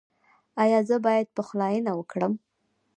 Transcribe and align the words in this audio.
ایا 0.63 0.79
زه 0.89 0.95
باید 1.05 1.27
پخلاینه 1.37 1.91
وکړم؟ 1.95 2.33